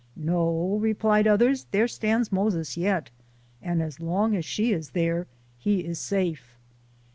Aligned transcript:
"No," 0.15 0.77
replied 0.81 1.27
others," 1.27 1.67
there 1.69 1.87
stands' 1.87 2.31
Moses' 2.31 2.75
yet, 2.75 3.11
and 3.61 3.83
as 3.83 3.99
long 3.99 4.35
as 4.35 4.45
she 4.45 4.73
is 4.73 4.89
there, 4.97 5.27
he 5.59 5.81
is 5.81 5.99
safe." 5.99 6.55